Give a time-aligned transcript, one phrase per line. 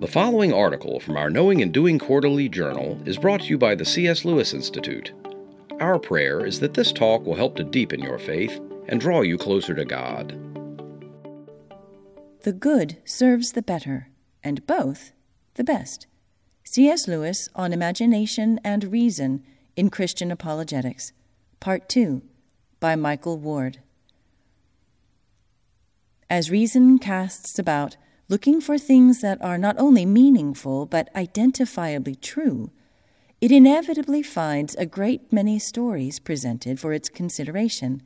[0.00, 3.74] The following article from our Knowing and Doing Quarterly Journal is brought to you by
[3.74, 4.24] the C.S.
[4.24, 5.12] Lewis Institute.
[5.78, 8.58] Our prayer is that this talk will help to deepen your faith
[8.88, 10.30] and draw you closer to God.
[12.44, 14.08] The good serves the better,
[14.42, 15.12] and both
[15.56, 16.06] the best.
[16.64, 17.06] C.S.
[17.06, 19.44] Lewis on Imagination and Reason
[19.76, 21.12] in Christian Apologetics,
[21.60, 22.22] Part 2,
[22.80, 23.80] by Michael Ward.
[26.30, 27.98] As reason casts about,
[28.30, 32.70] looking for things that are not only meaningful but identifiably true,
[33.40, 38.00] it inevitably finds a great many stories presented for its consideration,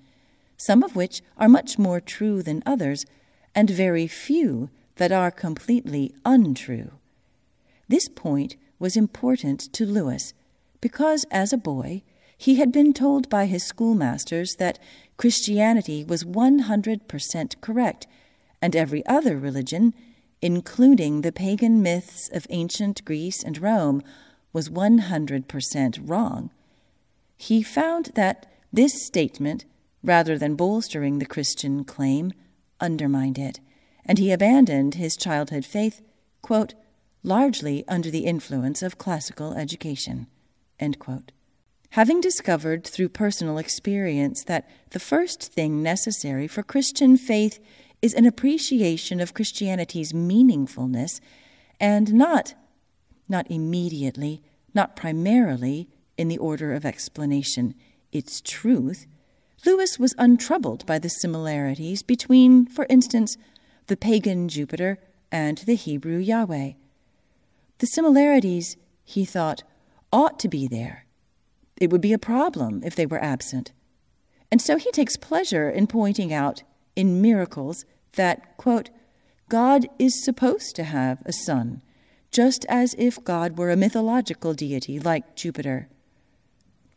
[0.56, 3.04] some of which are much more true than others,
[3.54, 6.92] and very few that are completely untrue.
[7.86, 10.32] This point was important to Lewis
[10.80, 12.02] because, as a boy,
[12.38, 14.78] he had been told by his schoolmasters that
[15.18, 18.06] Christianity was 100% correct,
[18.62, 19.92] and every other religion
[20.44, 24.02] including the pagan myths of ancient Greece and Rome,
[24.52, 26.50] was 100% wrong.
[27.38, 29.64] He found that this statement,
[30.02, 32.30] rather than bolstering the Christian claim,
[32.78, 33.58] undermined it,
[34.04, 36.02] and he abandoned his childhood faith,
[36.42, 36.74] quote,
[37.22, 40.26] largely under the influence of classical education.
[41.92, 47.60] Having discovered through personal experience that the first thing necessary for Christian faith
[48.04, 51.20] is an appreciation of Christianity's meaningfulness
[51.80, 52.54] and not
[53.28, 54.42] not immediately,
[54.74, 55.88] not primarily
[56.18, 57.74] in the order of explanation,
[58.12, 59.06] its truth,
[59.64, 63.38] Lewis was untroubled by the similarities between, for instance,
[63.86, 64.98] the pagan Jupiter
[65.32, 66.72] and the Hebrew Yahweh.
[67.78, 69.62] The similarities, he thought,
[70.12, 71.06] ought to be there.
[71.80, 73.72] It would be a problem if they were absent.
[74.50, 76.62] And so he takes pleasure in pointing out,
[76.94, 77.86] in miracles,
[78.16, 78.90] that, quote,
[79.48, 81.82] God is supposed to have a son,
[82.30, 85.88] just as if God were a mythological deity like Jupiter.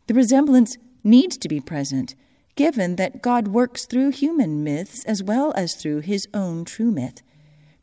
[0.08, 2.16] The resemblance needs to be present,
[2.56, 7.22] given that God works through human myths as well as through his own true myth,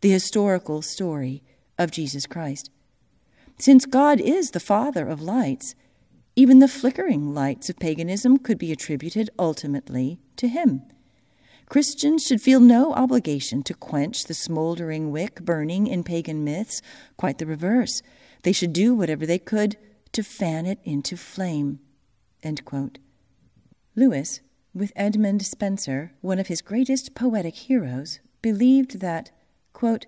[0.00, 1.42] the historical story
[1.78, 2.70] of Jesus Christ.
[3.58, 5.74] Since God is the Father of lights,
[6.36, 10.82] even the flickering lights of paganism could be attributed ultimately to him.
[11.74, 16.80] Christians should feel no obligation to quench the smoldering wick burning in pagan myths.
[17.16, 18.00] Quite the reverse.
[18.44, 19.76] They should do whatever they could
[20.12, 21.80] to fan it into flame.
[23.96, 24.40] Lewis,
[24.72, 29.32] with Edmund Spenser, one of his greatest poetic heroes, believed that,
[29.72, 30.06] quote,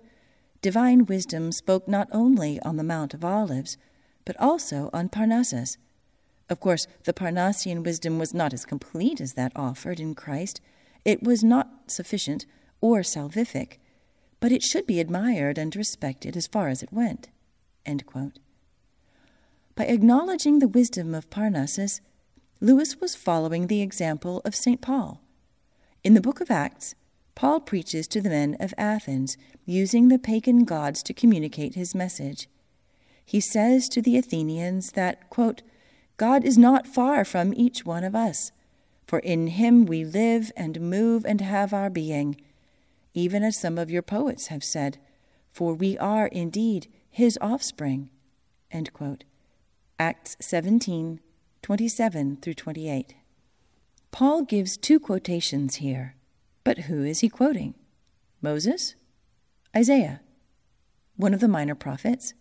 [0.61, 3.77] divine wisdom spoke not only on the Mount of Olives,
[4.23, 5.77] but also on Parnassus.
[6.49, 10.61] Of course, the Parnassian wisdom was not as complete as that offered in Christ
[11.07, 12.45] it was not sufficient
[12.81, 13.77] or salvific,
[14.41, 17.29] but it should be admired and respected as far as it went.
[19.73, 22.01] By acknowledging the wisdom of Parnassus,
[22.59, 24.81] Lewis was following the example of St.
[24.81, 25.21] Paul.
[26.03, 26.93] In the book of Acts,
[27.35, 32.49] Paul preaches to the men of Athens, using the pagan gods to communicate his message.
[33.23, 35.61] He says to the Athenians that, quote,
[36.17, 38.51] God is not far from each one of us,
[39.07, 42.39] for in him we live and move and have our being,
[43.13, 44.99] even as some of your poets have said,
[45.49, 48.09] for we are indeed his offspring.
[49.97, 51.21] Acts 17
[51.63, 53.15] 27 through 28.
[54.11, 56.15] Paul gives two quotations here,
[56.63, 57.73] but who is he quoting?
[58.41, 58.95] Moses?
[59.75, 60.21] Isaiah?
[61.15, 62.33] One of the minor prophets?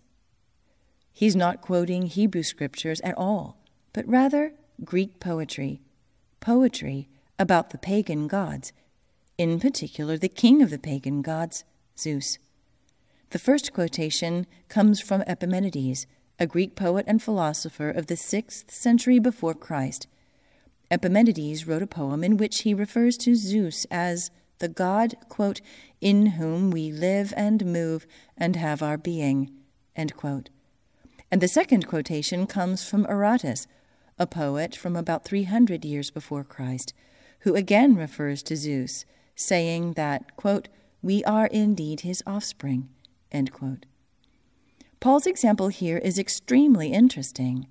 [1.13, 3.57] He's not quoting Hebrew scriptures at all,
[3.93, 4.53] but rather
[4.85, 5.81] Greek poetry
[6.41, 7.09] poetry
[7.39, 8.73] about the pagan gods,
[9.39, 11.65] in particular the king of the pagan gods,
[11.99, 12.39] Zeus.
[13.31, 16.07] The first quotation comes from Epimenides,
[16.39, 20.07] a Greek poet and philosopher of the 6th century before Christ.
[20.91, 25.61] Epimenides wrote a poem in which he refers to Zeus as the God, quote,
[26.01, 29.51] in whom we live and move and have our being,
[29.97, 30.13] And
[31.31, 33.67] the second quotation comes from Aratus,
[34.19, 36.95] a poet from about 300 years before Christ,
[37.41, 39.05] who again refers to Zeus,
[39.35, 40.69] saying that, quote,
[41.03, 42.89] we are indeed his offspring,
[45.01, 47.67] Paul's example here is extremely interesting.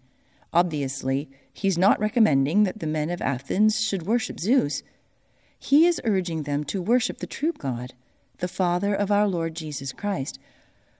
[0.53, 4.83] Obviously, he's not recommending that the men of Athens should worship Zeus.
[5.57, 7.93] He is urging them to worship the true God,
[8.37, 10.39] the Father of our Lord Jesus Christ.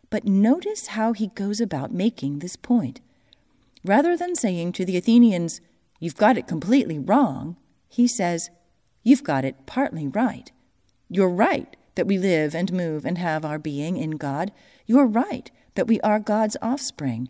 [0.09, 3.01] But notice how he goes about making this point.
[3.85, 5.61] Rather than saying to the Athenians,
[5.99, 7.55] You've got it completely wrong,
[7.87, 8.49] he says,
[9.03, 10.51] You've got it partly right.
[11.07, 14.51] You're right that we live and move and have our being in God.
[14.87, 17.29] You're right that we are God's offspring.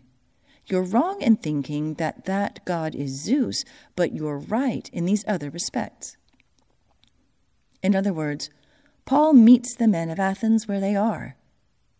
[0.64, 3.64] You're wrong in thinking that that God is Zeus,
[3.94, 6.16] but you're right in these other respects.
[7.82, 8.48] In other words,
[9.04, 11.36] Paul meets the men of Athens where they are,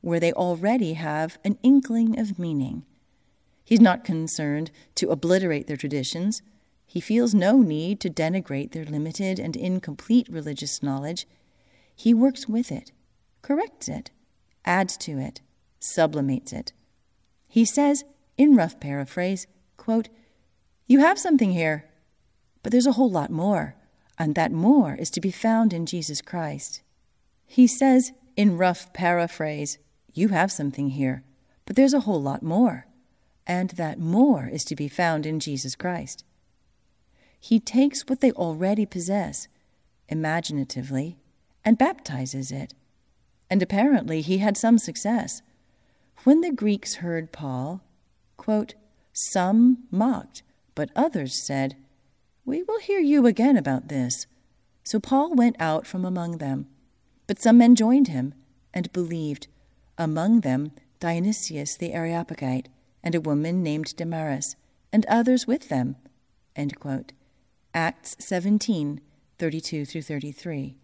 [0.00, 2.84] where they already have an inkling of meaning.
[3.66, 6.40] He's not concerned to obliterate their traditions.
[6.86, 11.26] He feels no need to denigrate their limited and incomplete religious knowledge.
[11.92, 12.92] He works with it,
[13.42, 14.12] corrects it,
[14.64, 15.40] adds to it,
[15.80, 16.72] sublimates it.
[17.48, 18.04] He says,
[18.38, 20.10] in rough paraphrase, quote,
[20.86, 21.86] You have something here,
[22.62, 23.74] but there's a whole lot more,
[24.16, 26.82] and that more is to be found in Jesus Christ.
[27.44, 29.78] He says, in rough paraphrase,
[30.14, 31.24] You have something here,
[31.64, 32.86] but there's a whole lot more,
[33.46, 36.24] and that more is to be found in Jesus Christ.
[37.38, 39.48] He takes what they already possess,
[40.08, 41.16] imaginatively,
[41.64, 42.74] and baptizes it.
[43.48, 45.42] And apparently he had some success.
[46.24, 47.82] When the Greeks heard Paul,
[48.36, 48.74] quote,
[49.12, 50.42] some mocked,
[50.74, 51.76] but others said,
[52.44, 54.26] We will hear you again about this.
[54.84, 56.66] So Paul went out from among them.
[57.26, 58.34] But some men joined him
[58.74, 59.48] and believed,
[59.98, 62.68] among them Dionysius the Areopagite,
[63.06, 64.56] and a woman named Damaris,
[64.92, 65.94] and others with them.
[67.72, 69.00] Acts 17
[69.38, 70.74] 32 through 33.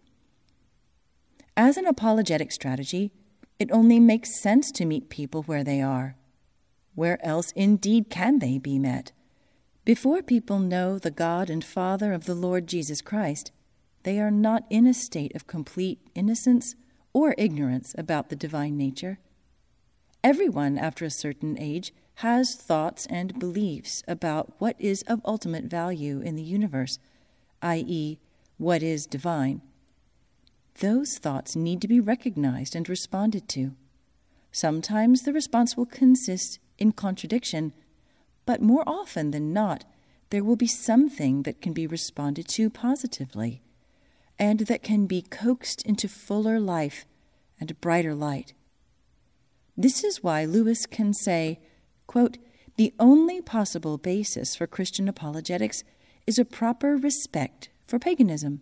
[1.57, 3.11] As an apologetic strategy,
[3.59, 6.15] it only makes sense to meet people where they are.
[6.95, 9.11] Where else indeed can they be met?
[9.83, 13.51] Before people know the God and Father of the Lord Jesus Christ,
[14.03, 16.75] they are not in a state of complete innocence
[17.11, 19.19] or ignorance about the divine nature.
[20.23, 26.21] Everyone, after a certain age, has thoughts and beliefs about what is of ultimate value
[26.21, 26.97] in the universe,
[27.61, 28.19] i.e.,
[28.57, 29.61] what is divine.
[30.79, 33.75] Those thoughts need to be recognized and responded to.
[34.51, 37.73] Sometimes the response will consist in contradiction,
[38.45, 39.83] but more often than not,
[40.29, 43.61] there will be something that can be responded to positively
[44.39, 47.05] and that can be coaxed into fuller life
[47.59, 48.53] and brighter light.
[49.75, 51.59] This is why Lewis can say,
[52.05, 52.37] quote,
[52.77, 55.83] The only possible basis for Christian apologetics
[56.27, 58.61] is a proper respect for paganism.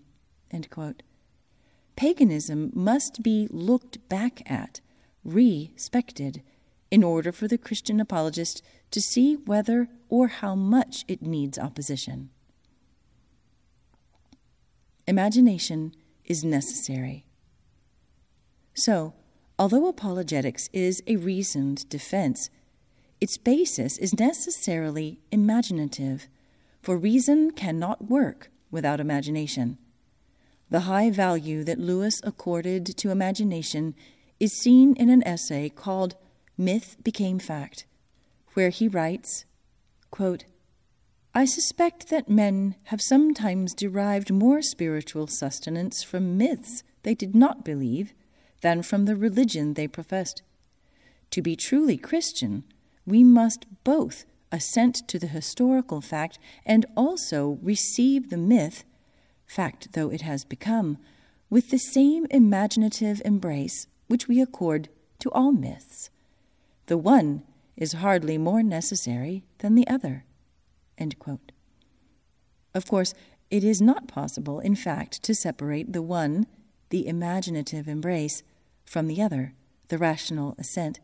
[1.95, 4.79] Paganism must be looked back at,
[5.23, 6.41] respected,
[6.89, 8.61] in order for the Christian apologist
[8.91, 12.29] to see whether or how much it needs opposition.
[15.07, 15.93] Imagination
[16.25, 17.25] is necessary.
[18.73, 19.13] So,
[19.61, 22.49] although apologetics is a reasoned defense,
[23.19, 26.27] its basis is necessarily imaginative,
[26.81, 29.77] for reason cannot work without imagination.
[30.71, 33.93] The high value that Lewis accorded to imagination
[34.39, 36.15] is seen in an essay called
[36.57, 37.85] Myth Became Fact,
[38.55, 39.45] where he writes
[40.09, 40.45] quote,
[41.35, 47.63] I suspect that men have sometimes derived more spiritual sustenance from myths they did not
[47.63, 48.11] believe
[48.61, 50.41] than from the religion they professed.
[51.31, 52.63] To be truly Christian,
[53.05, 58.83] we must both assent to the historical fact and also receive the myth,
[59.45, 60.97] fact though it has become,
[61.49, 66.09] with the same imaginative embrace which we accord to all myths.
[66.87, 67.43] The one
[67.77, 70.25] is hardly more necessary than the other.
[72.73, 73.13] Of course,
[73.49, 76.47] it is not possible, in fact, to separate the one,
[76.89, 78.43] the imaginative embrace,
[78.91, 79.53] from the other,
[79.87, 80.99] the rational assent.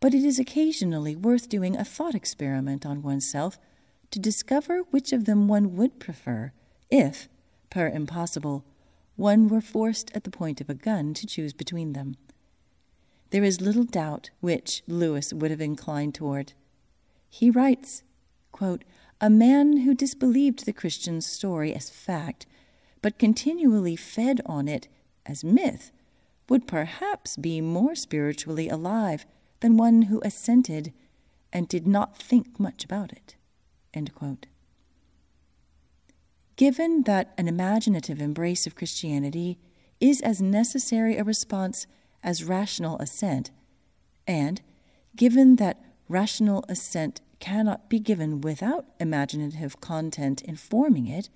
[0.00, 3.58] But it is occasionally worth doing a thought experiment on oneself
[4.12, 6.54] to discover which of them one would prefer
[6.90, 7.28] if,
[7.68, 8.64] per impossible,
[9.14, 12.16] one were forced at the point of a gun to choose between them.
[13.28, 16.54] There is little doubt which Lewis would have inclined toward.
[17.28, 18.04] He writes,
[18.52, 18.84] quote,
[19.20, 22.46] A man who disbelieved the Christian story as fact,
[23.02, 24.88] but continually fed on it
[25.26, 25.92] as myth,
[26.48, 29.26] would perhaps be more spiritually alive
[29.60, 30.92] than one who assented
[31.52, 33.36] and did not think much about it.
[36.56, 39.58] Given that an imaginative embrace of Christianity
[40.00, 41.86] is as necessary a response
[42.22, 43.50] as rational assent,
[44.26, 44.60] and
[45.14, 51.28] given that rational assent cannot be given without imaginative content informing it,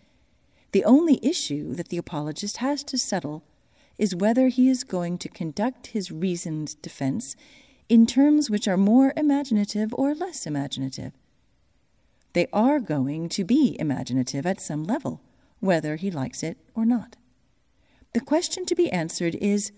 [0.73, 3.43] the only issue that the apologist has to settle
[4.01, 7.37] is whether he is going to conduct his reasoned defense
[7.87, 11.13] in terms which are more imaginative or less imaginative.
[12.33, 15.21] They are going to be imaginative at some level,
[15.59, 17.17] whether he likes it or not.
[18.15, 19.71] The question to be answered is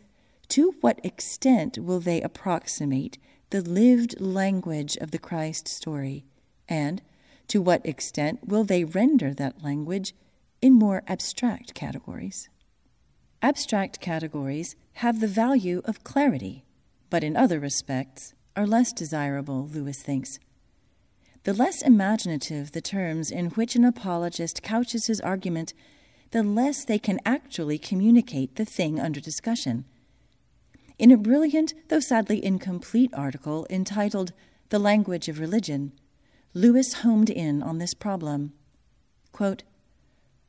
[0.50, 3.18] to what extent will they approximate
[3.50, 6.24] the lived language of the Christ story?
[6.68, 7.02] And
[7.48, 10.14] to what extent will they render that language
[10.60, 12.48] in more abstract categories?
[13.44, 16.64] Abstract categories have the value of clarity,
[17.10, 20.38] but in other respects are less desirable, Lewis thinks.
[21.42, 25.74] The less imaginative the terms in which an apologist couches his argument,
[26.30, 29.86] the less they can actually communicate the thing under discussion.
[30.96, 34.32] In a brilliant, though sadly incomplete article entitled
[34.68, 35.90] The Language of Religion,
[36.54, 38.52] Lewis homed in on this problem.
[39.32, 39.64] Quote,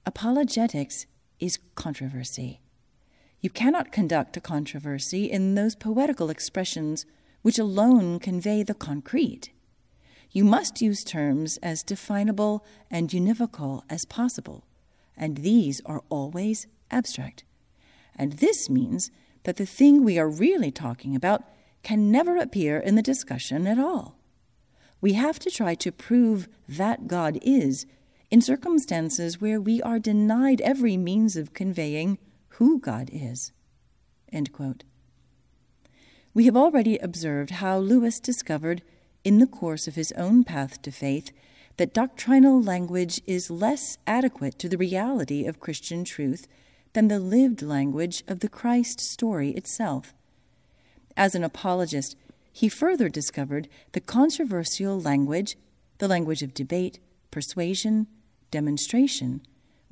[0.05, 1.07] Apologetics
[1.39, 2.59] is controversy.
[3.43, 7.05] You cannot conduct a controversy in those poetical expressions
[7.41, 9.51] which alone convey the concrete.
[10.31, 14.63] You must use terms as definable and univocal as possible,
[15.17, 17.43] and these are always abstract.
[18.15, 19.11] And this means
[19.43, 21.43] that the thing we are really talking about
[21.83, 24.15] can never appear in the discussion at all.
[25.01, 27.85] We have to try to prove that God is
[28.31, 32.19] in circumstances where we are denied every means of conveying
[32.57, 33.51] who God is.
[36.33, 38.81] We have already observed how Lewis discovered,
[39.23, 41.31] in the course of his own path to faith,
[41.77, 46.47] that doctrinal language is less adequate to the reality of Christian truth
[46.93, 50.13] than the lived language of the Christ story itself.
[51.17, 52.15] As an apologist,
[52.51, 55.57] he further discovered the controversial language,
[55.97, 56.99] the language of debate,
[57.31, 58.07] persuasion,
[58.51, 59.41] demonstration,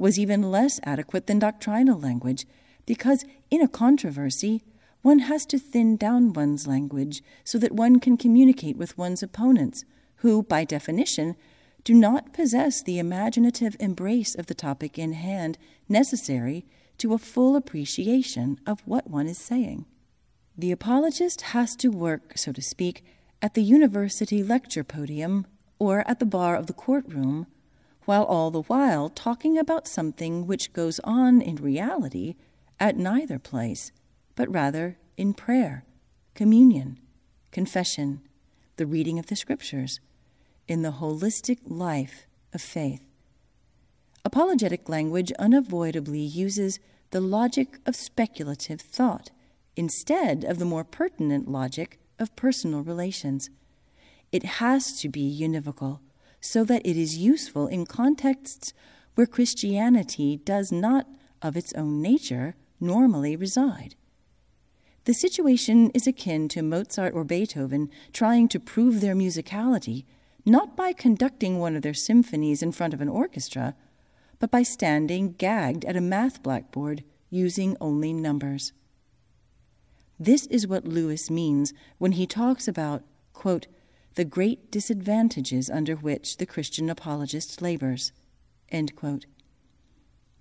[0.02, 2.48] was even less adequate than doctrinal language,
[2.88, 4.64] because in a controversy,
[5.04, 9.86] one has to thin down one's language so that one can communicate with one's opponents,
[10.18, 11.36] who, by definition,
[11.84, 16.66] do not possess the imaginative embrace of the topic in hand necessary
[16.98, 19.86] to a full appreciation of what one is saying.
[20.58, 23.04] The apologist has to work, so to speak,
[23.40, 25.46] at the university lecture podium
[25.78, 27.46] or at the bar of the courtroom,
[28.12, 32.36] while all the while talking about something which goes on in reality
[32.78, 33.94] at neither place,
[34.36, 35.86] but rather in prayer,
[36.36, 37.00] communion,
[37.52, 38.20] confession,
[38.76, 40.02] the reading of the scriptures,
[40.68, 43.08] in the holistic life of faith.
[44.26, 49.32] Apologetic language unavoidably uses the logic of speculative thought
[49.78, 53.50] instead of the more pertinent logic of personal relations.
[54.34, 56.00] It has to be univocal
[56.42, 58.74] so that it is useful in contexts
[59.16, 61.08] where Christianity does not,
[61.42, 63.96] of its own nature, normally reside.
[65.06, 70.06] The situation is akin to Mozart or Beethoven trying to prove their musicality
[70.46, 73.76] not by conducting one of their symphonies in front of an orchestra,
[74.40, 78.74] but by standing gagged at a math blackboard using only numbers.
[80.20, 83.68] This is what Lewis means when he talks about, quote,
[84.16, 88.12] the great disadvantages under which the Christian apologist labors.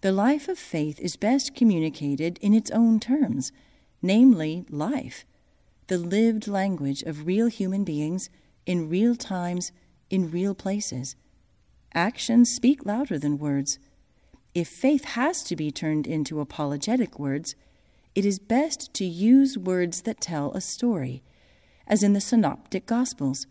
[0.00, 3.52] The life of faith is best communicated in its own terms,
[4.02, 5.24] namely, life,
[5.88, 8.30] the lived language of real human beings
[8.66, 9.72] in real times,
[10.08, 11.16] in real places.
[11.94, 13.78] Actions speak louder than words.
[14.54, 17.54] If faith has to be turned into apologetic words,
[18.14, 21.22] it is best to use words that tell a story,
[21.86, 23.46] as in the Synoptic Gospels,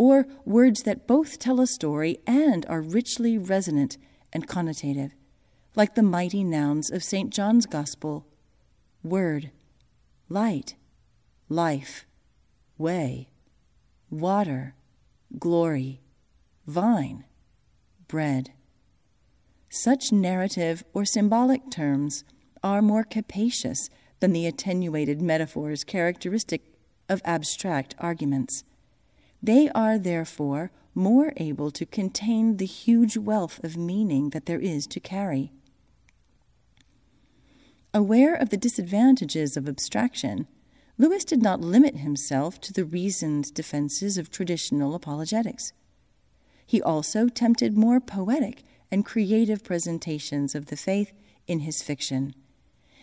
[0.00, 3.98] or words that both tell a story and are richly resonant
[4.32, 5.10] and connotative,
[5.76, 7.30] like the mighty nouns of St.
[7.30, 8.26] John's Gospel
[9.02, 9.50] Word,
[10.30, 10.74] Light,
[11.50, 12.06] Life,
[12.78, 13.28] Way,
[14.08, 14.74] Water,
[15.38, 16.00] Glory,
[16.66, 17.26] Vine,
[18.08, 18.52] Bread.
[19.68, 22.24] Such narrative or symbolic terms
[22.62, 23.90] are more capacious
[24.20, 26.62] than the attenuated metaphors characteristic
[27.10, 28.64] of abstract arguments.
[29.42, 34.86] They are therefore more able to contain the huge wealth of meaning that there is
[34.88, 35.52] to carry.
[37.94, 40.46] Aware of the disadvantages of abstraction,
[40.98, 45.72] Lewis did not limit himself to the reasoned defenses of traditional apologetics.
[46.66, 51.12] He also tempted more poetic and creative presentations of the faith
[51.46, 52.34] in his fiction.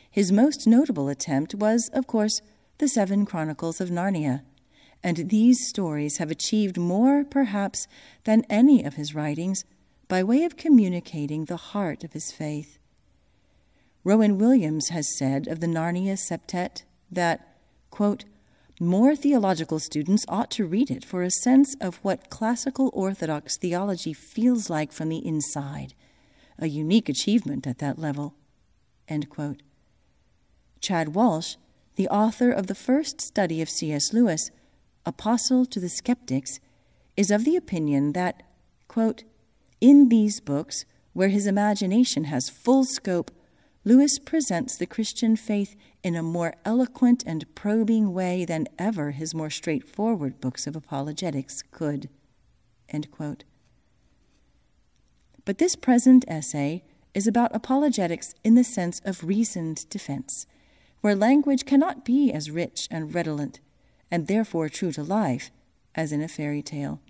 [0.10, 2.42] His most notable attempt was, of course,
[2.78, 4.44] the Seven Chronicles of Narnia,
[5.04, 7.88] and these stories have achieved more, perhaps,
[8.24, 9.64] than any of his writings
[10.08, 12.78] by way of communicating the heart of his faith.
[14.04, 17.58] Rowan Williams has said of the Narnia septet that,
[17.90, 18.26] quote,
[18.80, 24.14] more theological students ought to read it for a sense of what classical Orthodox theology
[24.14, 25.96] feels like from the inside,
[26.60, 28.36] a unique achievement at that level.
[30.80, 31.56] Chad Walsh,
[31.96, 34.14] the author of the first study of C.S.
[34.14, 34.52] Lewis,
[35.08, 36.60] Apostle to the Skeptics,
[37.16, 38.44] is of the opinion that,
[38.90, 39.24] quote,
[39.80, 40.84] in these books,
[41.14, 43.32] where his imagination has full scope,
[43.86, 49.34] Lewis presents the Christian faith in a more eloquent and probing way than ever his
[49.34, 52.10] more straightforward books of apologetics could.
[55.46, 56.84] But this present essay
[57.14, 60.46] is about apologetics in the sense of reasoned defense,
[61.00, 63.62] where language cannot be as rich and redolent,
[64.10, 65.52] and therefore true to life,
[65.96, 67.02] as in a fairy tale.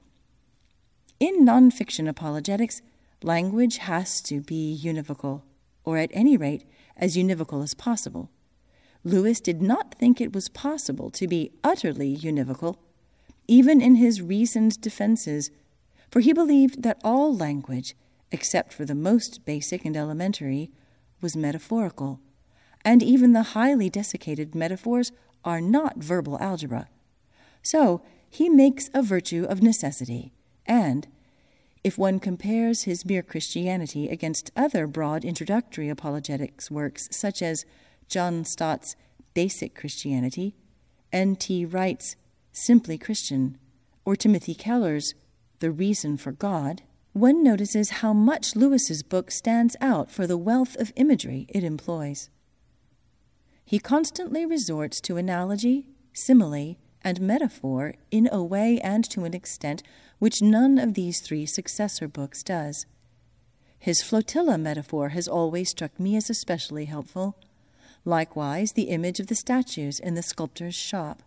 [1.20, 2.82] In nonfiction apologetics,
[3.24, 5.42] language has to be univocal,
[5.84, 6.63] or at any rate,
[6.96, 8.30] as univocal as possible.
[9.04, 12.77] Lewis did not think it was possible to be utterly univocal,
[13.48, 15.50] even in his reasoned defenses,
[16.12, 17.96] for he believed that all language,
[18.32, 20.70] except for the most basic and elementary,
[21.22, 22.20] was metaphorical,
[22.84, 25.12] and even the highly desiccated metaphors
[25.48, 26.89] are not verbal algebra.
[27.63, 30.34] So he makes a virtue of necessity,
[30.66, 31.08] and,
[31.86, 37.66] if one compares his mere Christianity against other broad introductory apologetics works, such as
[38.10, 38.98] John Stott's
[39.34, 40.54] Basic Christianity,
[41.13, 41.66] N.T.
[41.66, 42.18] Wright's
[42.51, 43.58] Simply Christian,
[44.04, 45.13] or Timothy Keller's
[45.60, 46.82] The Reason for God,
[47.13, 52.30] one notices how much Lewis's book stands out for the wealth of imagery it employs.
[53.68, 59.84] He constantly resorts to analogy, simile, and metaphor in a way and to an extent
[60.20, 62.86] which none of these three successor books does.
[63.78, 67.36] His flotilla metaphor has always struck me as especially helpful.
[68.06, 71.22] Likewise, the image of the statues in the sculptor's shop.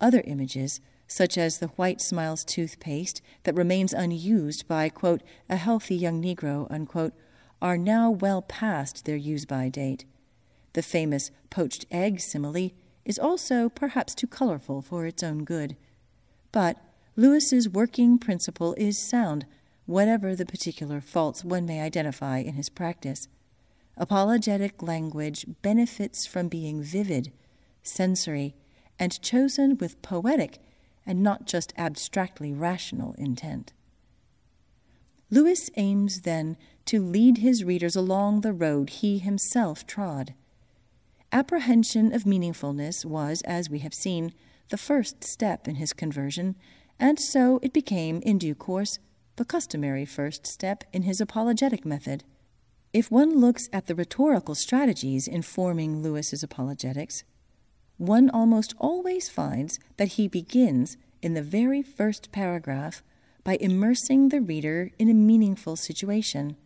[0.00, 5.94] Other images, such as the White Smiles toothpaste that remains unused by, quote, a healthy
[5.94, 7.12] young Negro, unquote,
[7.60, 10.06] are now well past their use by date.
[10.78, 12.70] The famous poached egg simile
[13.04, 15.76] is also perhaps too colorful for its own good.
[16.52, 16.76] But
[17.16, 19.44] Lewis's working principle is sound,
[19.86, 23.26] whatever the particular faults one may identify in his practice.
[23.96, 27.32] Apologetic language benefits from being vivid,
[27.82, 28.54] sensory,
[29.00, 30.58] and chosen with poetic
[31.04, 33.72] and not just abstractly rational intent.
[35.28, 40.34] Lewis aims then to lead his readers along the road he himself trod.
[41.30, 44.32] Apprehension of meaningfulness was, as we have seen,
[44.70, 46.56] the first step in his conversion,
[46.98, 48.98] and so it became, in due course,
[49.36, 52.24] the customary first step in his apologetic method.
[52.94, 57.24] If one looks at the rhetorical strategies informing Lewis's apologetics,
[57.98, 63.02] one almost always finds that he begins in the very first paragraph
[63.44, 66.56] by immersing the reader in a meaningful situation,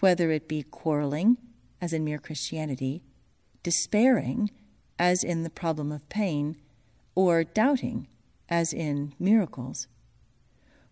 [0.00, 1.36] whether it be quarreling,
[1.80, 3.02] as in mere Christianity,
[3.62, 4.50] despairing,
[4.98, 6.56] as in the problem of pain,
[7.14, 8.08] or doubting,
[8.48, 9.86] as in miracles.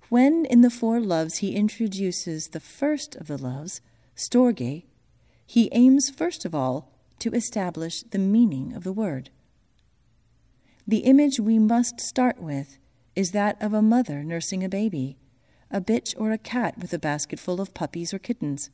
[0.09, 3.81] When in the four loves he introduces the first of the loves,
[4.17, 4.85] Storge,
[5.47, 9.31] he aims first of all to establish the meaning of the word.
[10.87, 12.79] The image we must start with
[13.15, 15.17] is that of a mother nursing a baby,
[15.71, 18.71] a bitch or a cat with a basket full of puppies or kittens,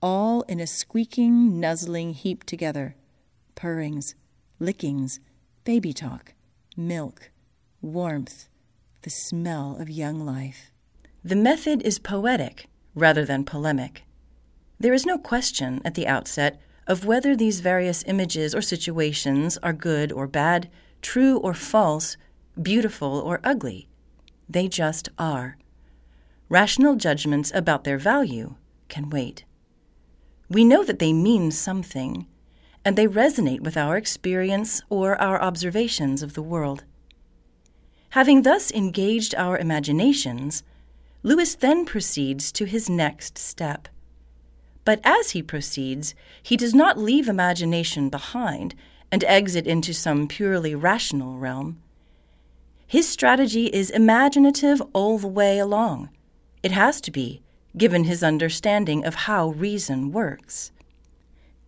[0.00, 2.94] all in a squeaking, nuzzling heap together
[3.54, 4.14] purrings,
[4.58, 5.20] lickings,
[5.64, 6.34] baby talk,
[6.76, 7.30] milk,
[7.80, 8.48] warmth,
[9.02, 10.70] the smell of young life.
[11.22, 14.04] The method is poetic rather than polemic.
[14.78, 19.72] There is no question at the outset of whether these various images or situations are
[19.72, 22.16] good or bad, true or false,
[22.60, 23.88] beautiful or ugly.
[24.48, 25.56] They just are.
[26.48, 28.56] Rational judgments about their value
[28.88, 29.44] can wait.
[30.50, 32.26] We know that they mean something,
[32.84, 36.84] and they resonate with our experience or our observations of the world.
[38.10, 40.62] Having thus engaged our imaginations,
[41.22, 43.88] Lewis then proceeds to his next step.
[44.84, 48.74] But as he proceeds, he does not leave imagination behind
[49.10, 51.80] and exit into some purely rational realm.
[52.86, 56.10] His strategy is imaginative all the way along.
[56.62, 57.42] It has to be,
[57.76, 60.70] given his understanding of how reason works.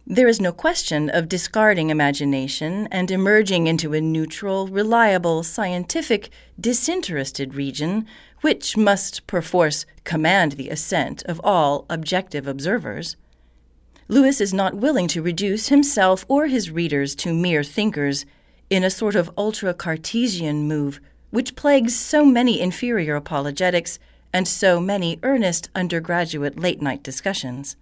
[0.08, 7.56] There is no question of discarding imagination and emerging into a neutral, reliable, scientific, disinterested
[7.56, 8.06] region
[8.40, 13.16] which must perforce command the assent of all objective observers.
[14.06, 18.24] Lewis is not willing to reduce himself or his readers to mere thinkers
[18.70, 23.98] in a sort of ultra Cartesian move which plagues so many inferior apologetics
[24.32, 27.76] and so many earnest undergraduate late night discussions.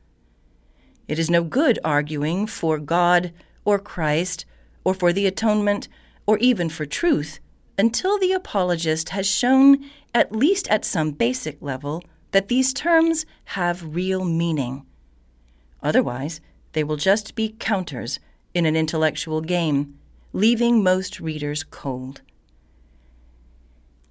[1.07, 3.33] It is no good arguing for God
[3.65, 4.47] or Christ
[4.85, 5.89] or for the atonement,
[6.27, 7.41] or even for truth,
[7.79, 13.95] until the apologist has shown, at least at some basic level, that these terms have
[13.95, 14.85] real meaning.
[15.83, 16.41] Otherwise,
[16.73, 18.21] they will just be counters
[18.53, 19.99] in an intellectual game,
[20.33, 22.21] leaving most readers cold.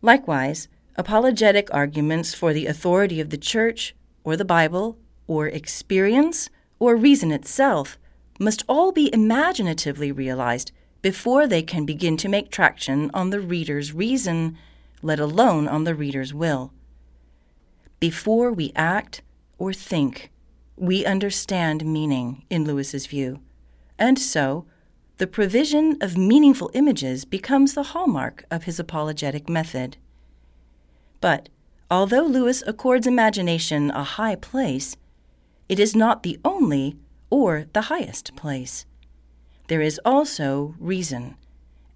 [0.01, 6.49] Likewise, apologetic arguments for the authority of the Church, or the Bible, or experience,
[6.79, 7.97] or reason itself
[8.39, 13.93] must all be imaginatively realized before they can begin to make traction on the reader's
[13.93, 14.57] reason,
[15.01, 16.71] let alone on the reader's will.
[17.99, 19.21] Before we act
[19.57, 20.31] or think,
[20.75, 23.41] we understand meaning, in Lewis's view,
[23.99, 24.65] and so
[25.17, 29.97] the provision of meaningful images becomes the hallmark of his apologetic method.
[31.21, 31.49] But
[31.91, 34.97] although Lewis accords imagination a high place,
[35.69, 36.97] it is not the only
[37.29, 38.85] or the highest place.
[39.67, 41.35] There is also reason,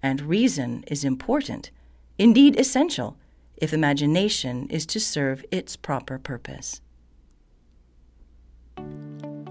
[0.02, 1.70] and reason is important,
[2.18, 3.16] indeed essential,
[3.56, 6.80] if imagination is to serve its proper purpose.